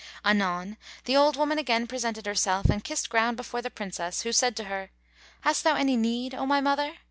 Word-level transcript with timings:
[FN#150] 0.25 0.29
Anon 0.31 0.77
the 1.05 1.15
old 1.15 1.35
woman 1.37 1.59
again 1.59 1.85
presented 1.85 2.25
herself 2.25 2.65
and 2.71 2.83
kissed 2.83 3.07
ground 3.07 3.37
before 3.37 3.61
the 3.61 3.69
Princess, 3.69 4.23
who 4.23 4.31
said 4.33 4.57
to 4.57 4.63
her, 4.63 4.89
"Hast 5.41 5.63
thou 5.63 5.75
any 5.75 5.95
need, 5.95 6.33
O 6.33 6.47
my 6.47 6.59
mother?" 6.59 6.93